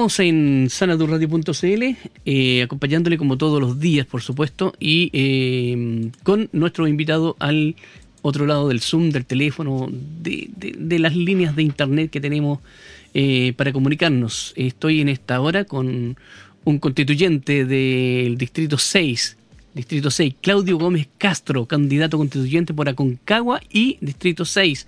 [0.00, 1.82] estamos en sanadurradio.cl,
[2.24, 7.76] eh, acompañándole como todos los días, por supuesto, y eh, con nuestro invitado al
[8.22, 12.60] otro lado del Zoom, del teléfono, de, las líneas de internet que tenemos
[13.12, 14.54] eh, para comunicarnos.
[14.56, 16.16] Estoy en esta hora con
[16.64, 19.36] un constituyente del Distrito 6,
[19.74, 24.86] Distrito 6, Claudio Gómez Castro, candidato constituyente por Aconcagua y Distrito 6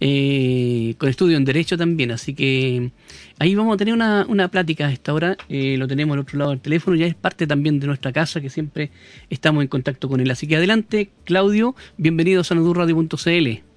[0.00, 2.10] eh, con estudio en Derecho también.
[2.10, 2.90] Así que
[3.38, 5.36] ahí vamos a tener una, una plática a esta hora.
[5.48, 6.96] Eh, lo tenemos al otro lado del teléfono.
[6.96, 8.90] Ya es parte también de nuestra casa que siempre
[9.28, 10.30] estamos en contacto con él.
[10.30, 11.74] Así que adelante, Claudio.
[11.96, 13.70] Bienvenido a sanadurradio.cl.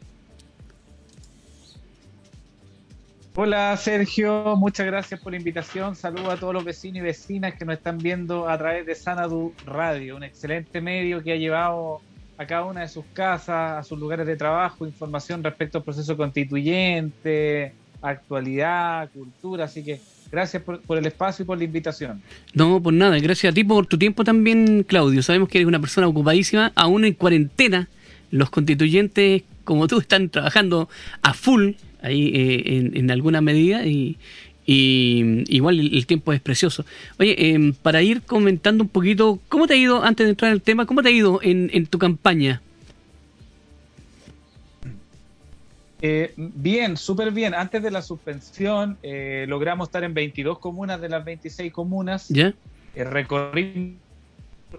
[3.35, 5.95] Hola Sergio, muchas gracias por la invitación.
[5.95, 9.56] Saludos a todos los vecinos y vecinas que nos están viendo a través de Sanadu
[9.66, 12.01] Radio, un excelente medio que ha llevado
[12.43, 16.15] a cada una de sus casas, a sus lugares de trabajo, información respecto al proceso
[16.15, 19.99] constituyente, actualidad, cultura, así que
[20.31, 22.21] gracias por, el espacio y por la invitación.
[22.53, 25.23] No, por nada, gracias a ti por tu tiempo también, Claudio.
[25.23, 27.87] Sabemos que eres una persona ocupadísima, aún en cuarentena.
[28.31, 30.89] Los constituyentes, como tú, están trabajando
[31.21, 34.17] a full ahí eh, en, alguna medida y,
[34.66, 36.85] y igual el, tiempo es precioso.
[37.19, 40.56] Oye, em, para ir comentando un poquito, ¿cómo te ha ido, antes de entrar en
[40.56, 42.62] el tema, cómo te ha ido en, en tu campaña?
[46.06, 47.53] Eh, bien, súper bien.
[47.53, 52.28] Antes de la suspensión eh, logramos estar en 22 comunas de las 26 comunas.
[52.28, 52.53] ¿Ya?
[52.94, 53.95] Eh, recorrí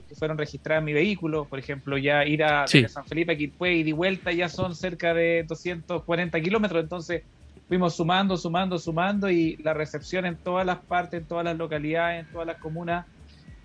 [0.06, 3.72] que fueron registradas en mi vehículo, por ejemplo, ya ir a San Felipe a Quilpue
[3.72, 7.22] y de vuelta ya son cerca de 240 kilómetros, entonces
[7.68, 12.24] fuimos sumando, sumando, sumando y la recepción en todas las partes, en todas las localidades,
[12.24, 13.06] en todas las comunas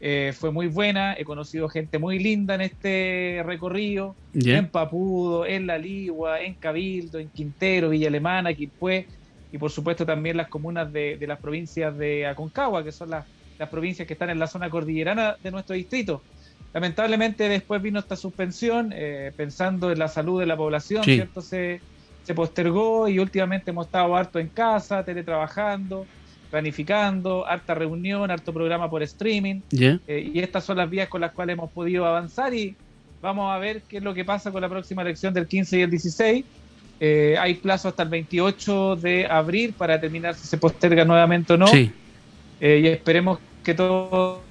[0.01, 1.15] eh, fue muy buena.
[1.17, 7.19] He conocido gente muy linda en este recorrido, en Papudo, en La Ligua, en Cabildo,
[7.19, 9.07] en Quintero, Villa Alemana, Quilpué
[9.51, 13.25] y por supuesto también las comunas de, las provincias de Aconcagua, que son las,
[13.69, 16.21] provincias que están en la zona cordillerana de nuestro distrito.
[16.73, 21.41] Lamentablemente después vino esta suspensión, eh, pensando en la salud de la población, ¿cierto?
[21.41, 21.81] Se,
[22.29, 26.05] se postergó y últimamente hemos estado harto en casa, teletrabajando,
[26.51, 29.61] planificando, harta reunión, harto programa por streaming.
[29.71, 32.75] Eh, y estas son las vías con las cuales hemos podido avanzar y
[33.19, 35.81] vamos a ver qué es lo que pasa con la próxima elección del 15 y
[35.81, 36.45] el 16.
[36.99, 41.57] Eh, hay plazo hasta el 28 de abril para determinar si se posterga nuevamente o
[41.57, 41.65] no.
[41.73, 41.89] Eh,
[42.61, 44.43] y esperemos que todo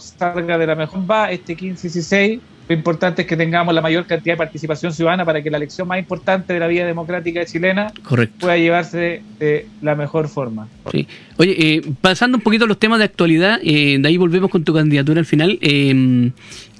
[0.00, 2.40] salga de la mejor va este 15 y 16
[2.70, 5.88] lo importante es que tengamos la mayor cantidad de participación ciudadana para que la elección
[5.88, 7.92] más importante de la vida democrática chilena
[8.38, 10.68] pueda llevarse de la mejor forma.
[10.92, 11.08] Sí.
[11.36, 14.62] Oye, eh, pasando un poquito a los temas de actualidad, eh, de ahí volvemos con
[14.62, 15.58] tu candidatura al final.
[15.62, 16.30] Eh,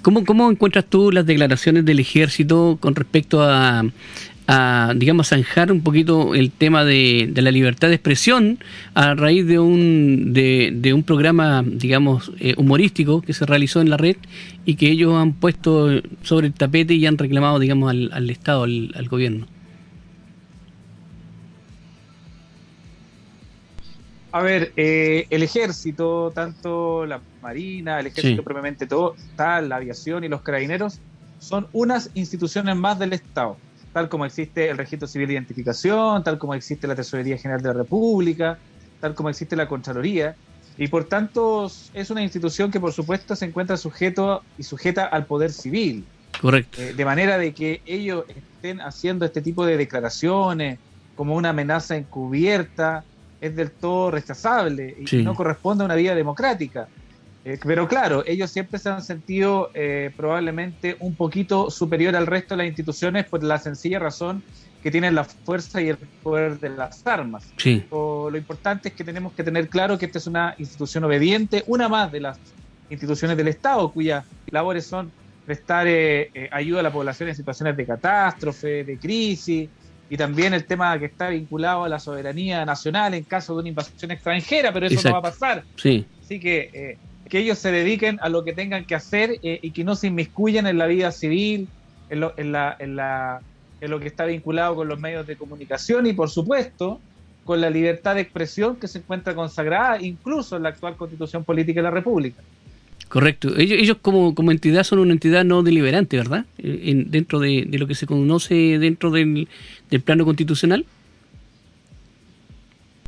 [0.02, 3.82] ¿cómo, ¿Cómo encuentras tú las declaraciones del ejército con respecto a,
[4.52, 8.58] a, digamos, zanjar un poquito el tema de, la libertad de expresión
[8.94, 13.96] a raíz de un, de, un programa, digamos, eh, humorístico que se realizó en la
[13.96, 14.16] red
[14.64, 19.08] y que ellos han puesto sobre el tapete y han reclamado, digamos, al, Estado, al,
[19.08, 19.46] gobierno.
[24.32, 30.24] A ver, eh, el ejército, tanto la marina, el ejército propiamente todo, tal, la aviación
[30.24, 30.98] y los carabineros,
[31.38, 33.56] son unas instituciones más del Estado
[33.92, 37.68] tal como existe el registro civil de identificación, tal como existe la Tesorería General de
[37.68, 38.58] la República,
[39.00, 40.36] tal como existe la Contraloría,
[40.76, 45.26] y por tanto es una institución que por supuesto se encuentra sujeto y sujeta al
[45.26, 46.04] poder civil.
[46.40, 46.80] Correcto.
[46.80, 50.78] Eh, de manera de que ellos estén haciendo este tipo de declaraciones
[51.16, 53.04] como una amenaza encubierta
[53.40, 56.88] es del todo rechazable y no corresponde a una vida democrática.
[57.44, 62.54] Eh, pero claro, ellos siempre se han sentido eh, probablemente un poquito superior al resto
[62.54, 64.42] de las instituciones por la sencilla razón
[64.82, 67.52] que tienen la fuerza y el poder de las armas.
[67.64, 71.88] lo importante es que tenemos que tener claro que esta es una institución obediente, una
[71.88, 72.38] más de las
[72.88, 75.10] instituciones del Estado, cuyas labores son
[75.44, 79.68] prestar eh, ayuda a la población en situaciones de catástrofe, de crisis,
[80.08, 83.68] y también el tema que está vinculado a la soberanía nacional en caso de una
[83.68, 85.64] invasión extranjera, pero eso no va a pasar.
[85.76, 86.06] Sí.
[86.22, 86.98] Así que
[87.30, 90.08] que ellos se dediquen a lo que tengan que hacer eh, y que no se
[90.08, 91.68] inmiscuyan en la vida civil,
[92.10, 93.40] en lo, en, la, en, la,
[93.80, 97.00] en lo que está vinculado con los medios de comunicación y, por supuesto,
[97.44, 101.80] con la libertad de expresión que se encuentra consagrada incluso en la actual constitución política
[101.80, 102.42] de la República.
[103.08, 103.56] Correcto.
[103.56, 106.44] Ellos, como, entidad son una entidad no deliberante, ¿verdad?
[106.58, 109.48] Eh, en, dentro de, lo que se conoce dentro del
[110.04, 110.84] plano constitucional.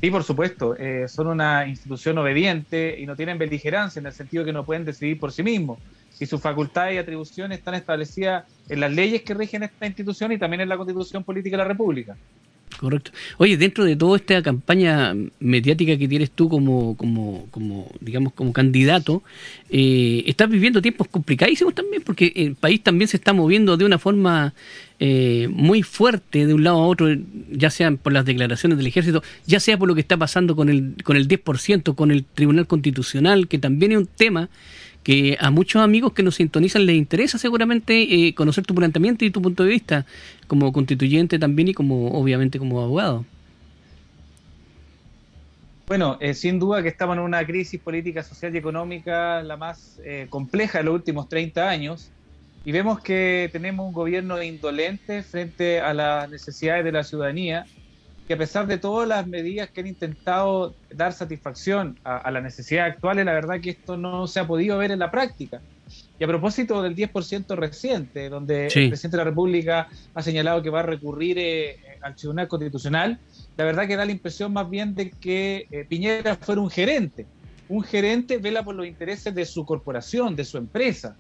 [0.02, 0.74] Sí, por supuesto.
[0.76, 4.84] Eh, son una institución obediente y no tienen beligerancia en el sentido que no pueden
[4.84, 5.78] decidir por sí mismos.
[6.18, 10.38] Y sus facultades y atribuciones están establecidas en las leyes que rigen esta institución y
[10.38, 12.16] también en la Constitución Política de la República.
[12.82, 13.12] Correcto.
[13.38, 18.52] Oye, dentro de toda esta campaña mediática que tienes tú como, como, como digamos, como
[18.52, 19.22] candidato,
[19.70, 24.00] eh, estás viviendo tiempos complicadísimos también, porque el país también se está moviendo de una
[24.00, 24.52] forma
[24.98, 27.06] eh, muy fuerte de un lado a otro,
[27.52, 30.68] ya sea por las declaraciones del ejército, ya sea por lo que está pasando con
[30.68, 34.48] el, con el 10%, con el Tribunal Constitucional, que también es un tema
[35.02, 39.30] que a muchos amigos que nos sintonizan les interesa seguramente eh, conocer tu planteamiento y
[39.30, 40.06] tu punto de vista
[40.46, 43.24] como constituyente también y como obviamente como abogado.
[45.86, 50.00] Bueno, eh, sin duda que estamos en una crisis política, social y económica la más
[50.04, 52.10] eh, compleja de los últimos 30 años
[52.64, 57.66] y vemos que tenemos un gobierno indolente frente a las necesidades de la ciudadanía
[58.26, 62.94] que a pesar de todas las medidas que han intentado dar satisfacción a, las necesidades
[62.94, 65.60] actuales, la verdad que esto no se ha podido ver en la práctica.
[66.18, 70.70] Y a propósito del 10% reciente, donde el presidente de la República ha señalado que
[70.70, 73.18] va a recurrir eh, al Tribunal Constitucional,
[73.56, 77.26] la verdad que da la impresión más bien de que eh, Piñera fuera un gerente.
[77.68, 81.16] Un gerente vela por los intereses de su corporación, de su empresa.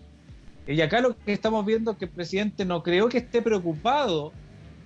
[0.66, 4.32] Y acá lo que estamos viendo es que el presidente no creo que esté preocupado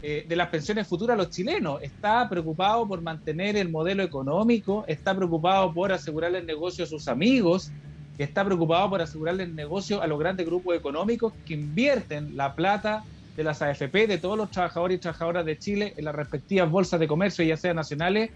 [0.08, 1.82] eh, de las pensiones futuras a los chilenos.
[1.82, 7.08] Está preocupado por mantener el modelo económico, está preocupado por asegurarle el negocio a sus
[7.08, 7.72] amigos,
[8.16, 13.02] está preocupado por asegurarle el negocio a los grandes grupos económicos que invierten la plata
[13.36, 17.00] de las AFP, de todos los trabajadores y trabajadoras de Chile en las respectivas bolsas
[17.00, 18.30] de comercio, ya sean nacionales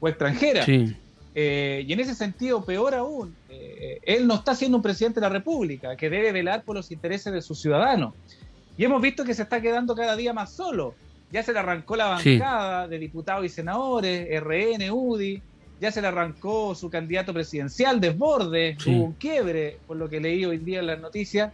[0.00, 0.68] o extranjeras.
[0.68, 5.26] Eh, y en ese sentido, peor aún, eh, él no está siendo un presidente de
[5.26, 8.12] la República, que debe velar por los intereses de sus ciudadanos.
[8.76, 10.94] Y hemos visto que se está quedando cada día más solo.
[11.34, 15.42] Ya se le arrancó la bancada de diputados y senadores, RN, UDI,
[15.80, 20.44] ya se le arrancó su candidato presidencial, Desborde, hubo un quiebre, por lo que leí
[20.44, 21.52] hoy día en las noticias.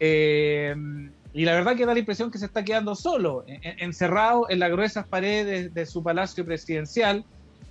[0.00, 0.74] Eh,
[1.32, 4.72] y la verdad que da la impresión que se está quedando solo, encerrado en las
[4.72, 7.24] gruesas paredes de su palacio presidencial,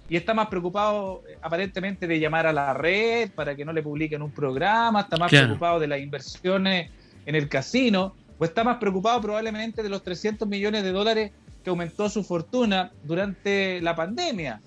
[0.08, 3.84] y está más preocupado eh, aparentemente de llamar a la red para que no le
[3.84, 6.90] publiquen un programa, está más preocupado de las inversiones
[7.26, 11.32] en el casino o está más preocupado probablemente de los 300 millones de dólares
[11.64, 14.62] que aumentó su fortuna durante la pandemia.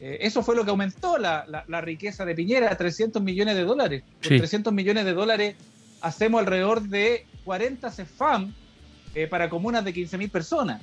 [0.00, 4.02] Eh, eso fue lo que aumentó la, riqueza de Piñera, 300 millones de dólares.
[4.26, 5.56] Con 300 millones de dólares
[6.00, 8.54] hacemos alrededor de 40 CEFAM
[9.14, 10.82] eh, para comunas de 15.000 personas.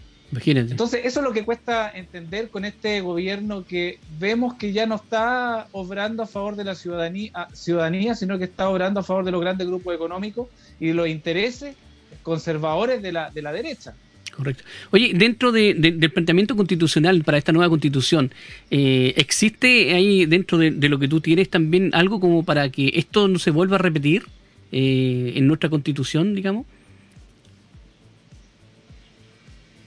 [0.71, 4.95] Entonces, eso es lo que cuesta entender con este gobierno que vemos que ya no
[4.95, 9.31] está obrando a favor de la ciudadanía, ciudadanía sino que está obrando a favor de
[9.31, 10.49] los grandes grupos económicos
[10.81, 11.77] y los intereses
[12.23, 13.93] conservadores de la, de la derecha.
[14.37, 14.63] Correcto.
[14.91, 18.31] Oye, dentro del planteamiento constitucional para esta nueva constitución,
[18.69, 23.27] eh, ¿existe ahí dentro de, lo que tú tienes también algo como para que esto
[23.27, 24.27] no se vuelva a repetir
[24.71, 26.67] eh, en nuestra constitución, digamos?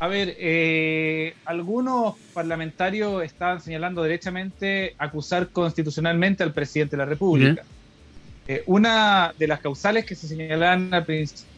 [0.01, 7.63] A ver, eh, algunos parlamentarios estaban señalando derechamente acusar constitucionalmente al presidente de la República.
[8.67, 11.50] una de las causales que se señalaban al principio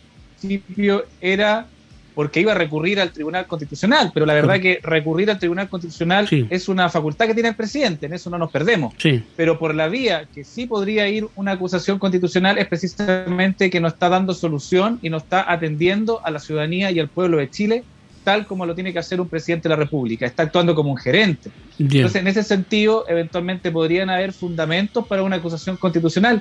[0.48, 1.66] principio era
[2.14, 6.28] porque iba a recurrir al Tribunal Constitucional, pero la verdad que recurrir al Tribunal Constitucional
[6.50, 8.94] es una facultad que tiene el presidente, en eso no nos perdemos.
[9.36, 13.88] Pero por la vía que sí podría ir una acusación constitucional es precisamente que no
[13.88, 17.84] está dando solución y no está atendiendo a la ciudadanía y al pueblo de Chile
[18.24, 20.96] tal como lo tiene que hacer un presidente de la República, está actuando como un
[20.96, 21.50] gerente.
[21.78, 26.40] Entonces, en ese sentido, eventualmente podrían haber fundamentos para una acusación constitucional,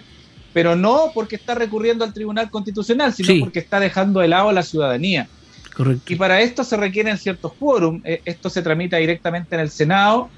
[0.53, 4.53] pero no porque está recurriendo al Tribunal Constitucional, sino porque está dejando de lado a
[4.53, 5.27] la ciudadanía.
[5.73, 6.11] Correcto.
[6.11, 8.01] Y para esto se requieren ciertos quórum.
[8.03, 10.29] Eh, esto se tramita directamente en el Senado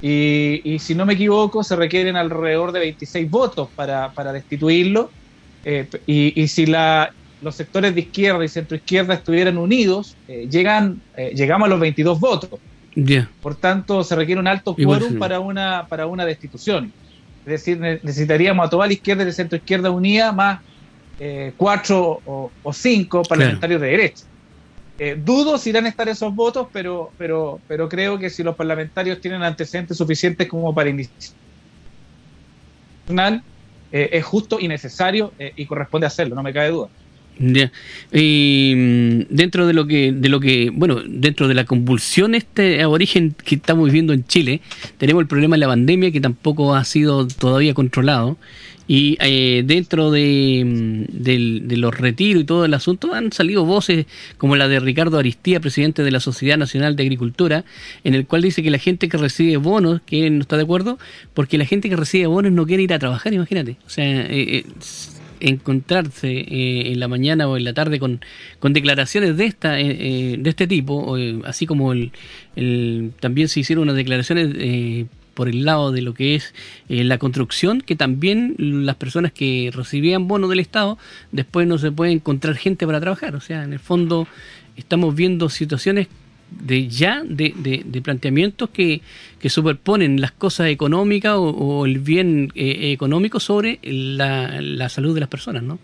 [0.00, 5.10] y, si no me equivoco, se requieren alrededor de 26 votos para, destituirlo.
[5.64, 11.00] Eh, y, si la, los sectores de izquierda y centroizquierda estuvieran unidos, eh, llegan,
[11.34, 12.50] llegamos a los 22 votos.
[13.42, 16.92] Por tanto, se requiere un alto quórum para una, para una destitución.
[17.46, 20.60] Es decir, necesitaríamos a toda la izquierda y la centro izquierda unida más
[21.20, 24.24] eh, cuatro o, cinco parlamentarios de derecha.
[24.98, 28.56] Eh, dudo si irán a estar esos votos, pero, pero, pero creo que si los
[28.56, 31.36] parlamentarios tienen antecedentes suficientes como para iniciar,
[33.92, 36.88] eh, es justo y necesario y corresponde hacerlo, no me cabe duda.
[37.38, 42.84] Y mm, dentro de lo que, de lo que, bueno, dentro de la convulsión este
[42.86, 44.60] origen que estamos viviendo en Chile,
[44.98, 48.36] tenemos el problema de la pandemia que tampoco ha sido todavía controlado.
[48.88, 54.06] Y eh, dentro de, mm, de, los retiros y todo el asunto han salido voces
[54.38, 57.64] como la de Ricardo Aristía, presidente de la Sociedad Nacional de Agricultura,
[58.04, 60.98] en el cual dice que la gente que recibe bonos, que no está de acuerdo,
[61.34, 63.76] porque la gente que recibe bonos no quiere ir a trabajar, imagínate.
[63.86, 64.64] O sea, eh, eh
[65.40, 68.20] encontrarse eh, en la mañana o en la tarde con,
[68.58, 72.12] con declaraciones de esta eh, eh, de este tipo, así como el,
[72.54, 76.54] el, también se hicieron unas declaraciones por el lado de lo que es
[76.88, 80.98] la construcción, que también las personas que recibían bonos del Estado
[81.30, 83.36] después no se puede encontrar gente para trabajar.
[83.36, 84.26] O sea, en el fondo
[84.76, 86.08] estamos viendo situaciones
[86.50, 89.02] de ya de, de, planteamientos que,
[89.40, 95.20] que, superponen las cosas económicas o, el bien eh, económico sobre la, la, salud de
[95.20, 95.78] las personas, ¿no?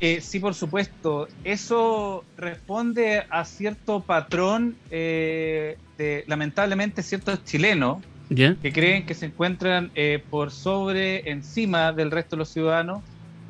[0.00, 1.26] Eh, sí, por supuesto.
[1.42, 9.92] Eso responde a cierto patrón eh, de, lamentablemente, ciertos chilenos que creen que se encuentran
[10.30, 13.02] por sobre, encima del resto de los ciudadanos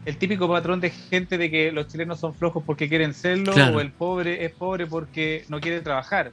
[0.06, 3.80] el típico patrón de gente de que los chilenos son flojos porque quieren serlo o
[3.80, 6.30] el pobre es pobre porque no quiere trabajar.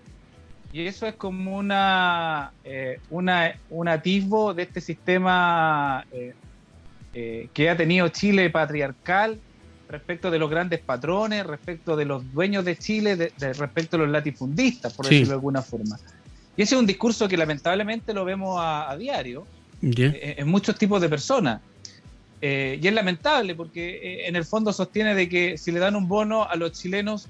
[0.71, 6.33] Y eso es como una, eh, una un atisbo de este sistema eh,
[7.15, 9.39] eh, que ha tenido Chile patriarcal
[9.89, 14.09] respecto de los grandes patrones, respecto de los dueños de Chile, de, respecto a los
[14.09, 15.97] latifundistas, por decirlo de alguna forma.
[16.55, 19.47] Y ese es un discurso que lamentablemente lo vemos a, diario
[19.81, 21.59] en muchos tipos de personas.
[22.45, 25.95] Eh, y es lamentable porque eh, en el fondo sostiene de que si le dan
[25.95, 27.29] un bono a los chilenos,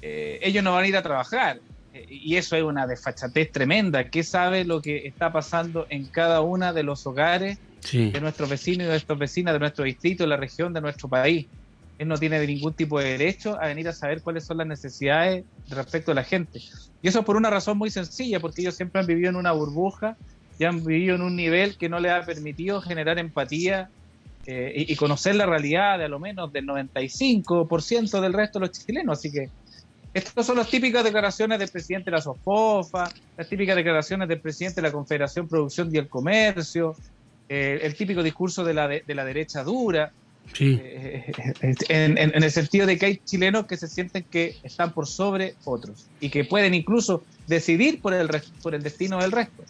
[0.00, 1.60] eh, ellos no van a ir a trabajar.
[2.08, 4.08] y eso es una desfachatez tremenda.
[4.08, 7.58] ¿Qué sabe lo que está pasando en cada una de los hogares
[7.92, 11.06] de nuestros vecinos y de nuestras vecinas, de nuestro distrito, de la región, de nuestro
[11.06, 11.46] país?
[11.98, 15.44] Él no tiene ningún tipo de derecho a venir a saber cuáles son las necesidades
[15.68, 16.60] respecto a la gente.
[17.02, 20.16] Y eso por una razón muy sencilla, porque ellos siempre han vivido en una burbuja
[20.58, 23.90] y han vivido en un nivel que no les ha permitido generar empatía
[24.48, 28.78] eh, y, conocer la realidad de a lo menos del 95% del resto de los
[28.78, 29.18] chilenos.
[29.18, 29.50] Así que
[30.14, 34.76] estas son las típicas declaraciones del presidente de la SOFOFA, las típicas declaraciones del presidente
[34.76, 36.94] de la Confederación Producción y el Comercio,
[37.48, 40.12] eh, el típico discurso de la, de, la derecha dura.
[40.60, 41.32] Eh,
[41.88, 46.06] en, el sentido de que hay chilenos que se sienten que están por sobre otros
[46.20, 48.28] y que pueden incluso decidir por el,
[48.62, 49.64] por el destino del resto.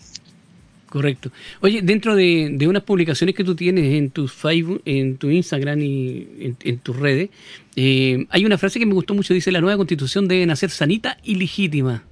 [0.97, 1.31] Correcto.
[1.61, 6.57] Oye, dentro de, unas publicaciones que tú tienes en tu Facebook, en tu Instagram y
[6.65, 7.29] en, tus redes,
[7.77, 11.19] eh, hay una frase que me gustó mucho, dice, la nueva constitución debe nacer sanita
[11.23, 12.03] y legítima.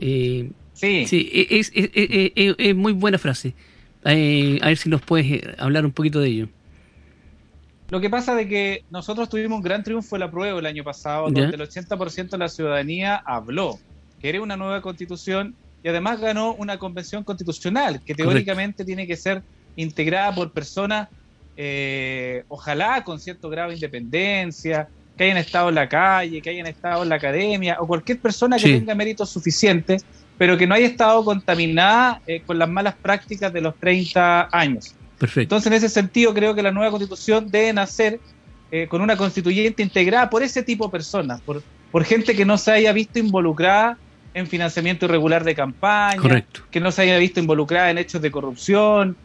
[0.00, 1.06] Eh, sí.
[1.06, 3.54] Sí, e, es, es, muy buena frase.
[4.04, 6.48] Eh, a ver si nos puedes hablar un poquito de ello.
[7.90, 10.82] Lo que pasa de que nosotros tuvimos un gran triunfo en la prueba el año
[10.82, 13.78] pasado, donde el 80% de la ciudadanía habló.
[14.20, 19.16] que era una nueva constitución y además ganó una convención constitucional que teóricamente tiene que
[19.16, 19.42] ser
[19.76, 21.08] integrada por personas,
[21.56, 26.66] eh, ojalá con cierto grado de independencia, que hayan estado en la calle, que hayan
[26.66, 30.04] estado en la academia, o cualquier persona que tenga méritos suficientes,
[30.38, 34.94] pero que no haya estado contaminada eh, con las malas prácticas de los 30 años.
[35.18, 35.42] Perfecto.
[35.42, 38.20] Entonces, en ese sentido, creo que la nueva constitución debe nacer
[38.70, 42.56] eh, con una constituyente integrada por ese tipo de personas, por, por gente que no
[42.56, 43.98] se haya visto involucrada
[44.34, 49.16] en financiamiento irregular de campaña, que no se haya visto involucrada en hechos de corrupción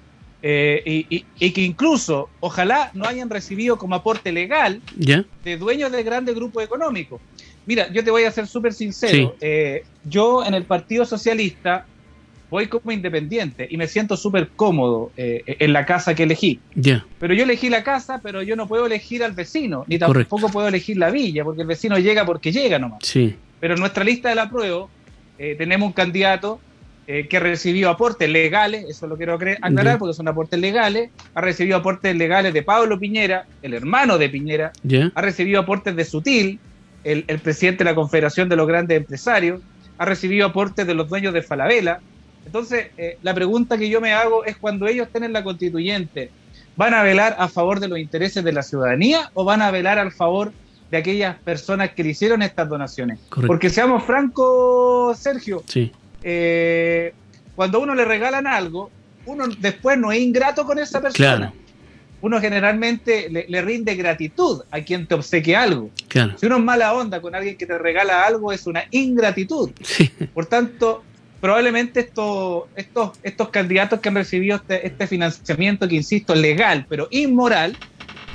[0.48, 1.06] eh,
[1.40, 6.64] y, que incluso, ojalá, no hayan recibido como aporte legal de dueños de grandes grupos
[6.64, 7.20] económicos.
[7.66, 9.36] Mira, yo te voy a ser súper sincero.
[9.42, 11.88] Eh, yo en el Partido Socialista
[12.52, 16.60] voy como independiente y me siento súper cómodo eh, en la casa que elegí.
[17.20, 20.68] Pero yo elegí la casa, pero yo no puedo elegir al vecino, ni tampoco puedo
[20.68, 23.00] elegir la villa, porque el vecino llega porque llega nomás.
[23.02, 23.36] Sí.
[23.60, 24.86] Pero nuestra lista de la prueba
[25.38, 26.60] eh, tenemos un candidato
[27.08, 31.78] eh, que recibido aportes legales, eso lo quiero aclarar porque son aportes legales, ha recibido
[31.78, 34.72] aportes legales de Pablo Piñera, el hermano de Piñera,
[35.14, 36.60] ha recibido aportes de Sutil,
[37.04, 39.62] el, presidente de la Confederación de los Grandes Empresarios,
[40.00, 42.00] ha recibido aportes de los dueños de Falabella.
[42.44, 46.32] Entonces, eh, la pregunta que yo me hago es cuando ellos tienen la constituyente,
[46.76, 50.00] ¿van a velar a favor de los intereses de la ciudadanía o van a velar
[50.00, 50.54] al favor
[50.92, 53.20] de aquellas personas que le hicieron estas donaciones.
[53.48, 55.64] Porque seamos francos, Sergio,
[56.24, 57.14] eh,
[57.56, 58.92] cuando uno le regalan algo,
[59.26, 61.54] uno después no es ingrato con esa persona.
[62.22, 65.92] Uno generalmente le, rinde gratitud a quien te obsequia algo.
[66.38, 69.72] Si uno es mala onda con alguien que te regala algo, es una ingratitud.
[70.34, 71.04] Por tanto,
[71.40, 77.08] probablemente estos, estos, estos candidatos que han recibido este, este financiamiento, que insisto, legal, pero
[77.12, 77.78] inmoral,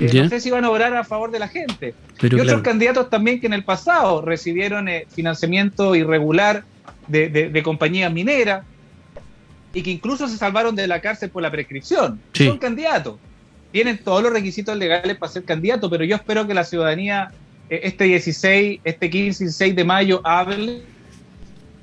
[0.01, 1.95] no sé si van a obrar a favor de la gente.
[2.21, 6.65] y otros candidatos también que en el pasado recibieron eh, financiamiento irregular
[7.07, 8.65] de, compañías mineras
[9.73, 12.21] y que incluso se salvaron de la cárcel por la prescripción.
[12.33, 13.19] Son candidatos.
[13.73, 17.31] Tienen todos los requisitos legales para ser candidatos, pero yo espero que la ciudadanía
[17.69, 20.83] eh, este 16, este 15 y 16 de mayo hable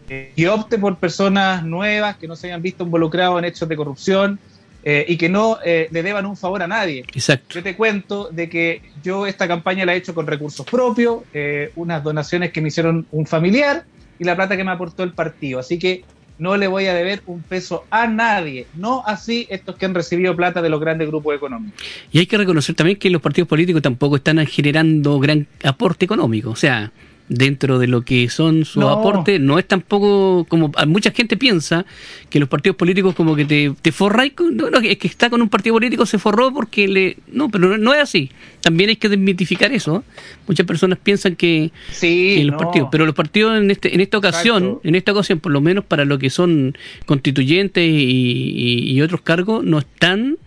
[0.09, 3.75] eh, y opte por personas nuevas que no se hayan visto involucrados en hechos de
[3.75, 4.39] corrupción,
[4.83, 7.01] eh, y que no eh, le deban un favor a nadie.
[7.13, 7.55] Exacto.
[7.55, 11.71] Yo te cuento de que yo esta campaña la he hecho con recursos propios, eh,
[11.75, 13.85] unas donaciones que me hicieron un familiar
[14.19, 15.59] y la plata que me aportó el partido.
[15.59, 16.03] Así que
[16.39, 20.35] no le voy a deber un peso a nadie, no así estos que han recibido
[20.35, 21.81] plata de los grandes grupos económicos.
[22.11, 26.51] Y hay que reconocer también que los partidos políticos tampoco están generando gran aporte económico,
[26.51, 26.91] o sea,
[27.29, 31.85] dentro de lo que son sus aportes, no es tampoco como mucha gente piensa
[32.29, 35.41] que los partidos políticos como que te, te forráis, no, no, es que está con
[35.41, 37.17] un partido político se forró porque le...
[37.27, 38.31] No, pero no, es así.
[38.61, 40.03] También hay que desmitificar eso.
[40.47, 44.79] Muchas personas piensan que, sí, los partidos, pero los partidos en este en esta ocasión,
[44.83, 49.63] en esta ocasión por lo menos para lo que son constituyentes y, y otros cargos,
[49.63, 50.37] no están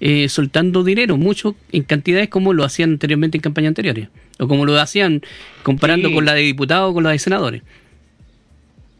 [0.00, 4.08] eh, soltando dinero, mucho en cantidades como lo hacían anteriormente en campañas anteriores,
[4.38, 5.22] o como lo hacían
[5.62, 7.62] comparando con la de diputados o con la de senadores.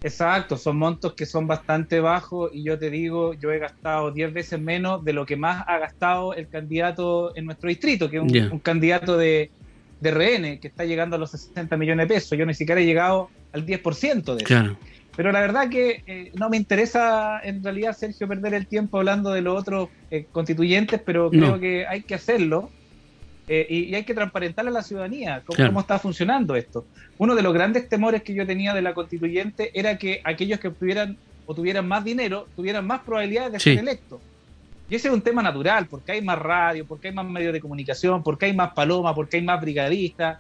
[0.02, 4.32] Exacto, son montos que son bastante bajos y yo te digo, yo he gastado 10
[4.32, 8.52] veces menos de lo que más ha gastado el candidato en nuestro distrito, que es
[8.52, 9.50] un, candidato de,
[10.00, 12.38] de RN que está llegando a los 60 millones de pesos.
[12.38, 14.76] Yo ni siquiera he llegado al 10% de eso.
[15.18, 19.32] Pero la verdad que eh, no me interesa en realidad, Sergio, perder el tiempo hablando
[19.32, 22.70] de los otros eh, constituyentes, pero creo que hay que hacerlo
[23.48, 26.86] eh, y, hay que transparentarle a la ciudadanía cómo, está funcionando esto.
[27.18, 30.70] Uno de los grandes temores que yo tenía de la constituyente era que aquellos que
[30.70, 34.20] tuvieran o tuvieran más dinero tuvieran más probabilidades de ser electos.
[34.88, 37.60] Y ese es un tema natural, porque hay más radio, porque hay más medios de
[37.60, 40.38] comunicación, porque hay más palomas, porque hay más brigadistas,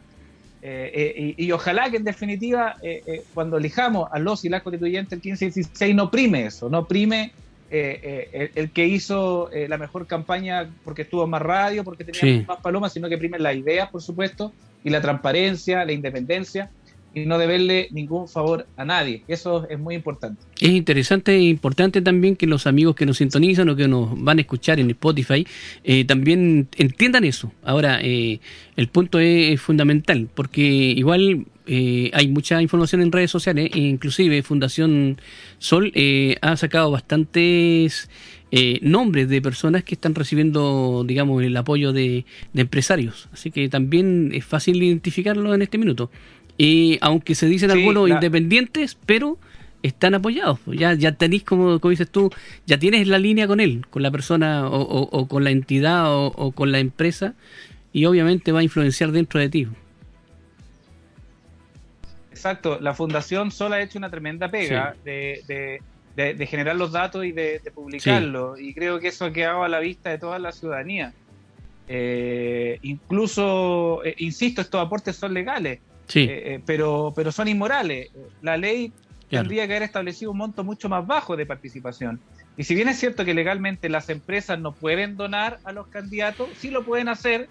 [0.60, 5.12] eh, eh, y, ojalá que en definitiva, eh, cuando elijamos a los y las constituyentes
[5.12, 7.32] el 15 y 16, no prime eso, no prime
[7.70, 13.08] el, que hizo la mejor campaña porque estuvo más radio, porque tenía más palomas, sino
[13.08, 16.70] que prime las ideas, por supuesto, y la transparencia, la independencia
[17.22, 19.22] y no deberle ningún favor a nadie.
[19.28, 20.42] Eso es muy importante.
[20.60, 24.38] Es interesante e importante también que los amigos que nos sintonizan o que nos van
[24.38, 25.46] a escuchar en Spotify
[25.84, 27.52] eh, también entiendan eso.
[27.62, 28.40] Ahora, eh,
[28.76, 34.42] el punto es, fundamental porque igual eh, hay mucha información en redes sociales, e inclusive
[34.42, 35.20] Fundación
[35.58, 35.92] Sol
[36.40, 38.08] ha sacado bastantes
[38.80, 43.28] nombres de personas que están recibiendo, digamos, el apoyo de, de empresarios.
[43.32, 46.10] Así que también es fácil identificarlo en este minuto.
[46.58, 49.38] Y aunque se dicen algunos independientes, pero
[49.82, 50.58] están apoyados.
[50.66, 52.30] Ya, ya tenéis, como, dices tú,
[52.66, 56.72] ya tienes la línea con él, con la persona o, con la entidad o, con
[56.72, 57.34] la empresa,
[57.92, 59.68] y obviamente va a influenciar dentro de ti.
[62.30, 65.80] Exacto, la fundación sola ha hecho una tremenda pega de,
[66.16, 69.78] de, generar los datos y de, publicarlos, y creo que eso ha quedado a la
[69.78, 71.12] vista de toda la ciudadanía.
[71.88, 75.80] Eh, incluso, eh, insisto, estos aportes son legales.
[76.08, 76.20] Sí.
[76.20, 78.10] Eh, eh, pero, pero son inmorales.
[78.42, 78.92] La ley
[79.30, 82.20] tendría que haber establecido un monto mucho más bajo de participación.
[82.56, 86.48] Y si bien es cierto que legalmente las empresas no pueden donar a los candidatos,
[86.58, 87.48] sí lo pueden hacer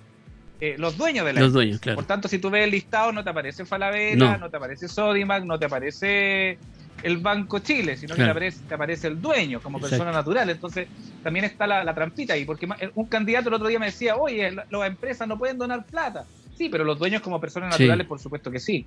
[0.59, 1.95] eh, los dueños de la Los dueños, claro.
[1.95, 5.43] Por tanto, si tú ves el listado, no te aparece Falabella, no, te aparece Sodimac,
[5.45, 6.57] no te aparece
[7.03, 10.49] el Banco Chile, sino que te aparece, te aparece, el dueño como persona natural.
[10.49, 10.87] Entonces,
[11.23, 14.51] también está la, la, trampita ahí, porque un candidato el otro día me decía, oye,
[14.51, 16.25] las empresas no pueden donar plata.
[16.57, 18.85] Sí, pero los dueños como personas naturales, por supuesto que sí.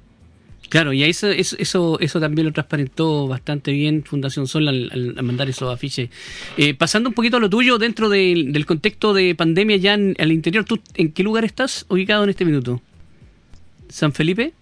[0.68, 5.72] Claro, y eso, eso, eso, también lo transparentó bastante bien Fundación Sol al, mandar esos
[5.72, 6.10] afiches.
[6.56, 10.30] Eh, pasando un poquito a lo tuyo, dentro del contexto de pandemia ya en, al
[10.30, 12.80] interior, ¿tú en qué lugar estás ubicado en este minuto?
[13.88, 14.52] ¿San Felipe?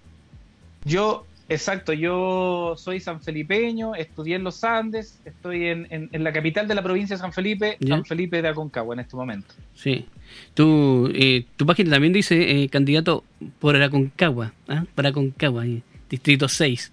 [0.84, 6.74] Yo Exacto, yo soy sanfelipeño, estudié en los Andes, estoy en, en, la capital de
[6.74, 9.54] la provincia de San Felipe, San Felipe de Aconcagua en este momento.
[9.74, 10.04] Sí,
[10.52, 13.24] tu, eh, tu página también dice eh, candidato
[13.61, 14.84] por Aconcagua, ¿ah?
[14.94, 15.64] para Aconcagua,
[16.11, 16.92] distrito 6,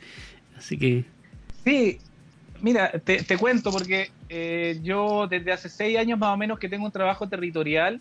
[0.58, 1.04] así que...
[1.66, 1.98] Sí,
[2.62, 6.70] mira, te, te cuento porque eh, yo desde hace seis años más o menos que
[6.70, 8.00] tengo un trabajo territorial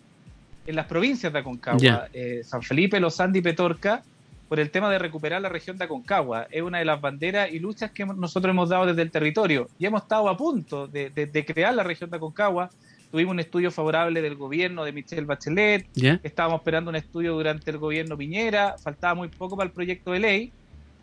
[0.65, 4.03] en las provincias de Aconcagua, eh, San Felipe, Los Andes y Petorca,
[4.47, 6.47] por el tema de recuperar la región de Aconcagua.
[6.51, 9.85] Es una de las banderas y luchas que nosotros hemos dado desde el territorio y
[9.85, 12.69] hemos estado a punto de, crear la región de Aconcagua.
[13.11, 15.87] Tuvimos un estudio favorable del gobierno de Michelle Bachelet,
[16.23, 20.19] estábamos esperando un estudio durante el gobierno Piñera, faltaba muy poco para el proyecto de
[20.19, 20.51] ley.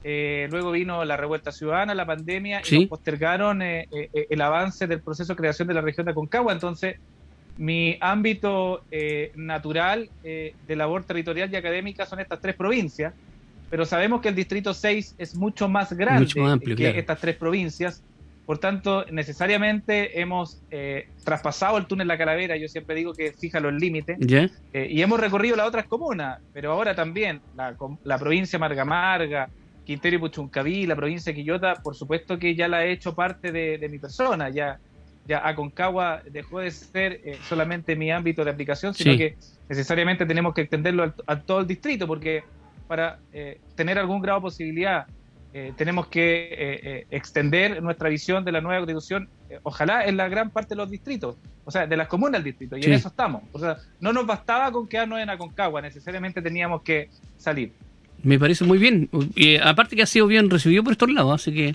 [0.04, 4.88] Eh, luego vino la revuelta ciudadana, la pandemia, y nos postergaron eh, eh, el avance
[4.88, 6.52] del proceso de creación de la región de Aconcagua.
[6.52, 6.96] Entonces,
[7.56, 8.82] mi ámbito
[9.34, 13.12] natural de labor territorial y académica son estas tres provincias
[13.72, 16.26] pero sabemos que el Distrito 6 es mucho más grande
[16.76, 18.02] que estas tres provincias.
[18.44, 23.60] Por tanto, necesariamente hemos eh, traspasado el túnel La Calavera, yo siempre digo que fija
[23.60, 24.18] los límites,
[24.74, 29.48] eh, y hemos recorrido las otras comunas, pero ahora también la, la provincia Marga Marga,
[29.86, 33.52] Quintero y Puchuncaví, la provincia de Quillota, por supuesto que ya la he hecho parte
[33.52, 34.80] de, mi persona, ya
[35.26, 39.36] ya Aconcagua dejó de ser eh, solamente mi ámbito de aplicación, sino que
[39.70, 42.42] necesariamente tenemos que extenderlo a, todo el distrito, porque
[42.92, 45.06] para eh, tener algún grado de posibilidad
[45.54, 49.30] eh, tenemos que extender nuestra visión de la nueva constitución,
[49.62, 52.76] ojalá en la gran parte de los distritos, o sea, de las comunas del distrito,
[52.76, 53.42] y en eso estamos.
[53.52, 57.72] O sea, no nos bastaba con quedarnos en Aconcagua, necesariamente teníamos que salir.
[58.22, 59.08] Me parece muy bien,
[59.62, 61.74] aparte que ha sido bien recibido por estos lados, así que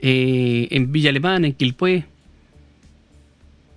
[0.00, 2.04] en Villa Alemana, en Quilpué,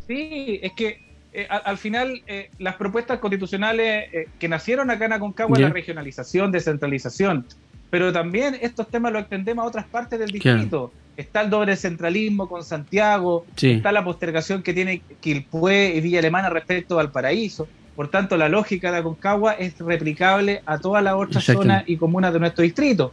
[0.08, 1.00] Sí, es que
[1.38, 6.50] eh, al, final eh, las propuestas constitucionales eh, que nacieron acá en Aconcagua, la regionalización,
[6.50, 7.46] descentralización,
[7.90, 10.94] pero también estos temas los extendemos a otras partes del distrito.
[11.18, 16.50] Está el doble centralismo con Santiago, está la postergación que tiene Quilpué y Villa Alemana
[16.50, 17.68] respecto al paraíso.
[17.98, 22.32] Por tanto, la lógica de Aconcagua es replicable a todas las otras zonas y comunas
[22.32, 23.12] de nuestro distrito.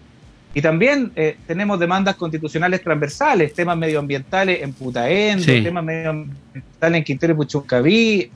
[0.54, 7.32] Y también eh, tenemos demandas constitucionales transversales, temas medioambientales en Putaendo, temas medioambientales en Quintero
[7.32, 8.30] y Puchuncaví,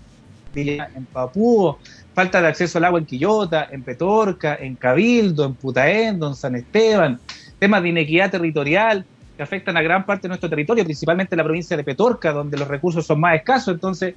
[0.54, 1.78] en Papúo,
[2.14, 6.54] falta de acceso al agua en Quillota, en Petorca, en Cabildo, en Putaendo, en San
[6.54, 7.20] Esteban,
[7.58, 9.04] temas de inequidad territorial
[9.36, 12.66] que afectan a gran parte de nuestro territorio, principalmente la provincia de Petorca, donde los
[12.66, 13.74] recursos son más escasos.
[13.74, 14.14] Entonces,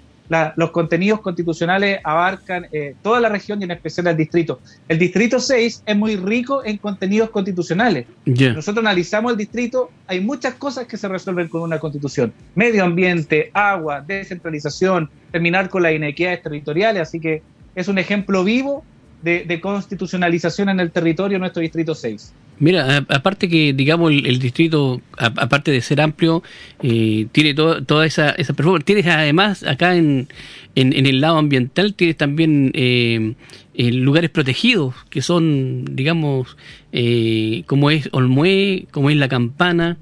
[0.56, 4.60] los contenidos constitucionales abarcan eh, toda la región y en especial el distrito.
[4.88, 8.06] El distrito 6 es muy rico en contenidos constitucionales.
[8.26, 12.32] Nosotros analizamos el distrito, hay muchas cosas que se resuelven con una constitución.
[12.56, 17.42] Medio ambiente, agua, descentralización, terminar con las inequidades territoriales, así que
[17.76, 18.84] es un ejemplo vivo
[19.22, 22.34] de, constitucionalización en el territorio de nuestro distrito 6.
[22.60, 26.44] Mira, aparte que, digamos, el, distrito, aparte de ser amplio,
[26.84, 28.54] eh, tiene toda esa, esa.
[28.84, 30.28] Tienes además, acá en,
[30.76, 33.34] en, el lado ambiental, tienes también eh,
[33.76, 36.58] lugares protegidos, que son, digamos,
[36.92, 39.98] eh, como es Olmué, como es La Campana,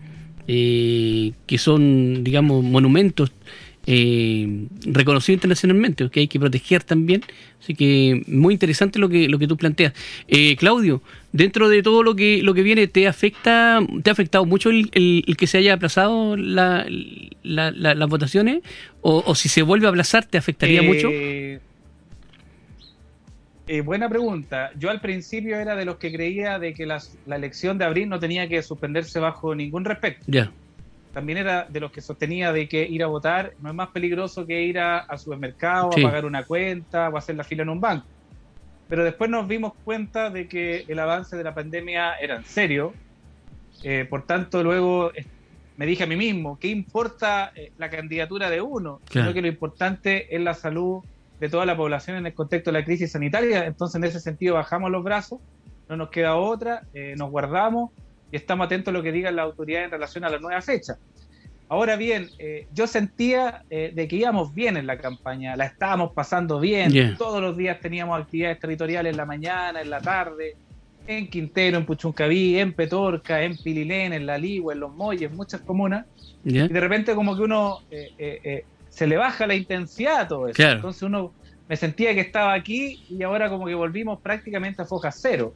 [0.48, 3.32] que son, digamos, monumentos
[3.90, 7.24] eh, reconocido internacionalmente, que hay que proteger también.
[7.60, 9.94] Así que muy interesante lo que lo que tú planteas.
[10.28, 14.46] Eh, Claudio, dentro de todo lo que lo que viene, ¿te afecta te ha afectado
[14.46, 16.86] mucho el, que se haya aplazado la,
[17.44, 18.62] las votaciones?
[19.02, 21.08] O, si se vuelve a aplazar, ¿te afectaría mucho?
[21.10, 21.62] Eh,
[23.68, 24.72] eh, buena pregunta.
[24.78, 28.20] Yo al principio era de los que creía de que la elección de abril no
[28.20, 30.26] tenía que suspenderse bajo ningún respecto.
[30.28, 30.52] Ya
[31.14, 34.46] también era de los que sostenía de que ir a votar no es más peligroso
[34.46, 37.82] que ir a, al supermercado, a pagar una cuenta o hacer la fila en un
[37.82, 38.06] banco.
[38.88, 42.94] Pero después nos dimos cuenta de que el avance de la pandemia era en serio.
[43.84, 45.12] Eh, por tanto, luego
[45.76, 49.02] me dije a mí mismo, ¿qué importa eh, la candidatura de uno?
[49.10, 51.04] Creo que lo importante es la salud
[51.40, 53.66] de toda la población en el contexto de la crisis sanitaria.
[53.66, 55.40] Entonces, en ese sentido, bajamos los brazos,
[55.90, 57.92] no nos queda otra, eh, nos guardamos
[58.32, 60.98] y estamos atentos a lo que digan las autoridades en relación a la nueva fecha.
[61.70, 66.14] Ahora bien, eh, yo sentía eh, de que íbamos bien en la campaña, la estábamos
[66.14, 70.56] pasando bien, todos los días teníamos actividades territoriales en la mañana, en la tarde,
[71.08, 75.60] en Quintero, en Puchuncaví, en Petorca, en Pililén, en La Ligua, en Los Molles, muchas
[75.62, 76.06] comunas,
[76.46, 80.64] y de repente como que uno eh, se le baja la intensidad a todo eso.
[80.64, 81.34] Entonces uno
[81.68, 85.54] me sentía que estaba aquí y ahora como que volvimos prácticamente a foja cero.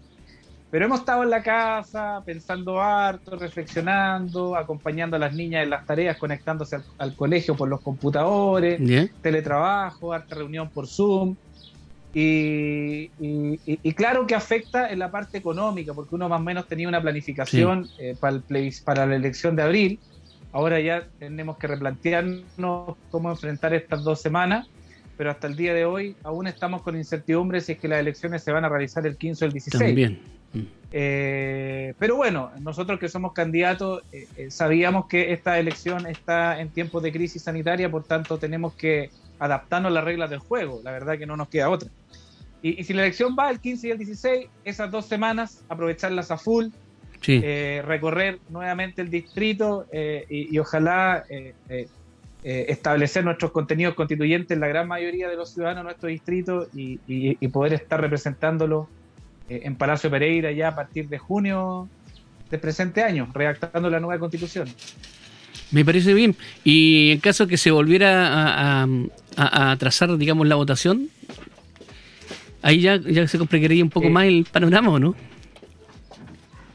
[0.72, 5.86] Pero hemos estado en la casa pensando harto, reflexionando, acompañando a las niñas en las
[5.86, 8.80] tareas, conectándose al, colegio por los computadores,
[9.22, 11.36] teletrabajo, harta reunión por Zoom.
[12.14, 13.10] Y,
[13.96, 17.90] claro que afecta en la parte económica, porque uno más o menos tenía una planificación
[18.00, 20.00] eh, para, el para la elección de abril.
[20.54, 24.70] Ahora ya tenemos que replantearnos cómo enfrentar estas dos semanas,
[25.18, 28.42] pero hasta el día de hoy aún estamos con incertidumbre si es que las elecciones
[28.42, 29.84] se van a realizar el 15 o el 16.
[29.84, 30.41] También.
[30.94, 36.70] Eh, pero bueno, nosotros que somos candidatos eh, eh, sabíamos que esta elección está en
[36.70, 39.10] tiempos de crisis sanitaria, por tanto tenemos que
[39.40, 41.90] adaptarnos a las reglas del juego, la verdad que no nos queda otra.
[42.62, 46.38] Y, si la elección va el 15 y el 16, esas dos semanas, aprovecharlas a
[46.38, 46.68] full,
[47.24, 49.88] recorrer nuevamente el distrito
[50.30, 51.24] y, ojalá
[52.44, 57.00] establecer nuestros contenidos constituyentes en la gran mayoría de los ciudadanos de nuestro distrito y,
[57.08, 58.88] y poder estar representándolo
[59.64, 61.88] en Palacio Pereira ya a partir de junio
[62.50, 64.68] del presente año, redactando la nueva constitución.
[65.72, 66.36] Me parece bien.
[66.64, 68.84] Y en caso que se volviera
[69.36, 71.10] a, trazar, digamos, la votación,
[72.62, 75.16] ahí ya, ya se complicaría un poco más el panorama, no?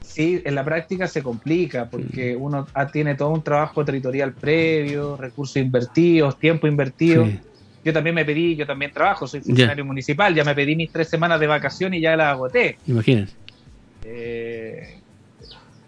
[0.03, 2.43] Sí, en la práctica se complica porque mm.
[2.43, 7.29] uno tiene todo un trabajo territorial previo, recursos invertidos, tiempo invertido
[7.87, 11.09] yo también me pedí, yo también trabajo, soy funcionario municipal, ya me pedí mis tres
[11.09, 12.79] semanas de vacaciones y ya las agoté.
[12.88, 13.31] Imagínate.
[14.05, 14.99] Eh,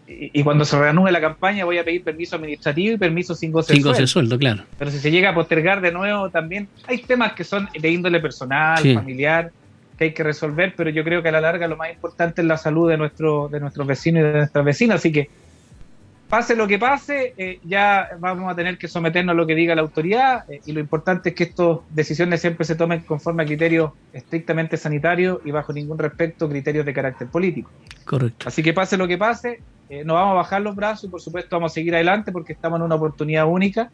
[0.06, 3.74] y, cuando se reanude la campaña voy a pedir permiso administrativo y permiso sin goce
[3.74, 4.62] sin goce de sueldo, claro.
[4.78, 8.20] Pero si se llega a postergar de nuevo también, hay temas que son de índole
[8.20, 9.50] personal, familiar,
[9.98, 12.46] que hay que resolver, pero yo creo que a la larga lo más importante es
[12.46, 15.28] la salud de, nuestro, de nuestros vecinos y de nuestras vecinas, así que
[16.29, 19.75] pase lo que pase, eh, ya vamos a tener que someternos a lo que diga
[19.75, 23.47] la autoridad eh, y lo importante es que estas decisiones siempre se tomen conforme a
[23.47, 27.71] criterios estrictamente sanitarios y bajo ningún respecto criterios de carácter político.
[28.05, 28.49] Correcto.
[28.49, 31.21] Así que pase lo que pase, eh, no vamos a bajar los brazos y por
[31.21, 33.91] supuesto vamos a seguir adelante porque estamos en una oportunidad única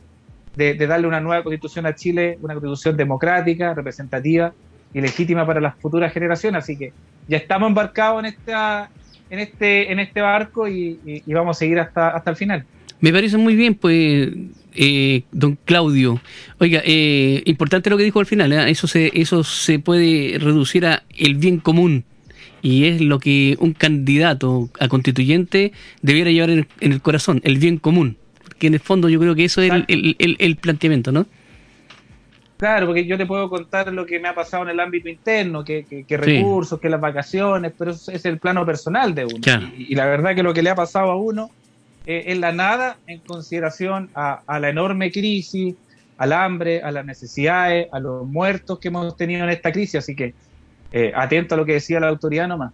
[0.56, 4.52] de, de darle una nueva constitución a Chile, una constitución democrática, representativa
[4.92, 6.64] y legítima para las futuras generaciones.
[6.64, 6.92] Así que
[7.28, 8.90] ya estamos embarcados en esta
[9.34, 12.64] en este, en este barco y, vamos a seguir hasta, hasta el final.
[13.00, 14.30] Me parece muy bien, pues,
[14.74, 16.20] eh, don Claudio.
[16.58, 18.70] Oiga, eh, importante lo que dijo al final, ¿eh?
[18.70, 22.04] eso, se, eso se puede reducir a el bien común
[22.62, 27.76] y es lo que un candidato a constituyente debiera llevar en el, corazón, el bien
[27.76, 28.16] común.
[28.58, 31.26] Que en el fondo yo creo que eso es el, el, el planteamiento, ¿no?
[32.64, 35.62] Claro, porque yo te puedo contar lo que me ha pasado en el ámbito interno,
[35.62, 39.70] que, recursos, que las vacaciones, pero eso es el plano personal de uno.
[39.76, 41.50] Y, la verdad que lo que le ha pasado a uno
[42.06, 45.74] eh, es la nada en consideración a, la enorme crisis,
[46.16, 49.96] al hambre, a las necesidades, a los muertos que hemos tenido en esta crisis.
[49.96, 50.32] Así que
[50.90, 52.72] eh, atento a lo que decía la autoridad nomás.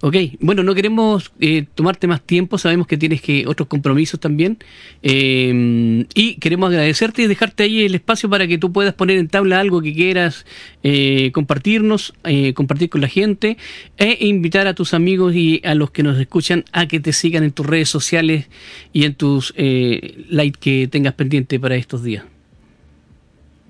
[0.00, 4.58] Ok, bueno, no queremos eh, tomarte más tiempo, sabemos que tienes que otros compromisos también
[5.02, 9.28] eh, y queremos agradecerte y dejarte ahí el espacio para que tú puedas poner en
[9.28, 10.46] tabla algo que quieras
[10.82, 12.14] eh, compartirnos,
[12.54, 13.56] compartir con la gente
[13.96, 17.44] e invitar a tus amigos y a los que nos escuchan a que te sigan
[17.44, 18.48] en tus redes sociales
[18.92, 22.24] y en tus likes que tengas pendiente para estos días.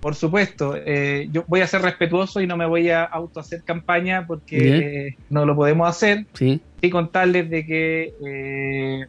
[0.01, 3.63] Por supuesto, eh, yo voy a ser respetuoso y no me voy a auto hacer
[3.63, 6.25] campaña porque eh, no lo podemos hacer.
[6.33, 6.63] Sí.
[6.81, 9.07] Y contarles de que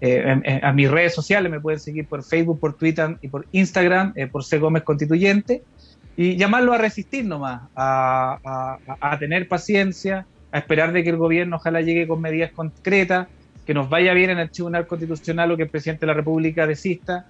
[0.00, 4.12] eh, a mis redes sociales me pueden seguir por Facebook, por Twitter y por Instagram,
[4.30, 4.58] por C.
[4.58, 5.62] Gómez Constituyente,
[6.14, 11.56] y llamarlo a resistir nomás, a, a, tener paciencia, a esperar de que el gobierno
[11.56, 13.28] ojalá llegue con medidas concretas,
[13.64, 16.66] que nos vaya bien en el Tribunal Constitucional o que el presidente de la República
[16.66, 17.26] desista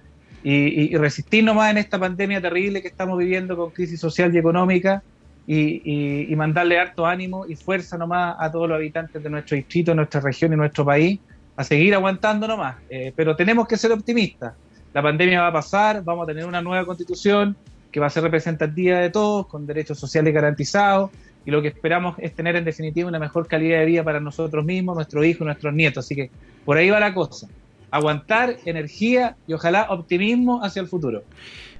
[0.47, 5.01] y, resistir nomás en esta pandemia terrible que estamos viviendo con crisis social y económica
[5.47, 10.21] y, mandarle harto ánimo y fuerza nomás a todos los habitantes de nuestro distrito, nuestra
[10.21, 11.19] región y nuestro país
[11.55, 12.75] a seguir aguantando nomás.
[12.89, 14.53] Eh, pero tenemos que ser optimistas.
[14.93, 17.55] La pandemia va a pasar, vamos a tener una nueva constitución
[17.91, 21.09] que va a ser representativa de todos, con derechos sociales garantizados,
[21.43, 24.63] y lo que esperamos es tener en definitiva una mejor calidad de vida para nosotros
[24.63, 26.05] mismos, nuestros hijos, nuestros nietos.
[26.05, 26.29] Así que
[26.65, 27.47] por ahí va la cosa
[27.91, 31.23] aguantar, energía y ojalá optimismo hacia el futuro.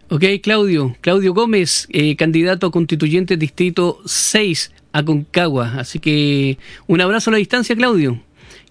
[0.09, 0.95] Ok, Claudio.
[1.01, 5.79] Claudio Gómez, eh, candidato a constituyente distrito 6 a Concagua.
[5.79, 8.21] Así que un abrazo a la distancia, Claudio.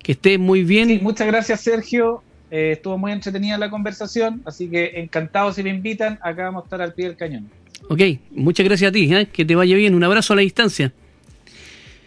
[0.02, 1.00] Que esté muy bien.
[1.02, 2.22] muchas gracias, Sergio.
[2.50, 6.20] Eh, estuvo muy entretenida la conversación, así que encantado si me invitan.
[6.22, 7.50] Acá vamos a estar al pie del cañón.
[7.88, 9.12] Ok, muchas gracias a ti.
[9.12, 9.26] ¿eh?
[9.32, 9.94] Que te vaya bien.
[9.94, 10.92] Un abrazo a la distancia.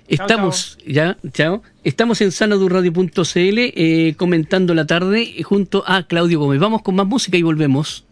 [0.07, 1.61] Estamos, ya, chao.
[1.83, 6.59] Estamos en sanadurradio.cl eh, comentando la tarde junto a Claudio Gómez.
[6.59, 8.06] Vamos con más música y volvemos.